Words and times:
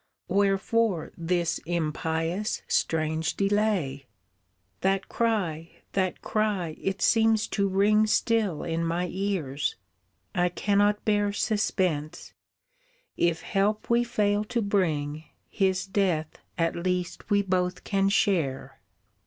Wherefore 0.29 1.11
this 1.15 1.59
impious, 1.67 2.63
strange 2.67 3.35
delay! 3.37 4.07
That 4.79 5.07
cry, 5.09 5.73
that 5.91 6.23
cry, 6.23 6.75
it 6.81 7.03
seems 7.03 7.45
to 7.49 7.67
ring 7.67 8.07
Still 8.07 8.63
in 8.63 8.83
my 8.83 9.07
ears, 9.11 9.75
I 10.33 10.49
cannot 10.49 11.05
bear 11.05 11.31
Suspense; 11.31 12.33
if 13.15 13.43
help 13.43 13.91
we 13.91 14.03
fail 14.03 14.43
to 14.45 14.59
bring 14.63 15.25
His 15.51 15.85
death 15.85 16.39
at 16.57 16.75
least 16.75 17.29
we 17.29 17.43
both 17.43 17.83
can 17.83 18.09
share." 18.09 18.79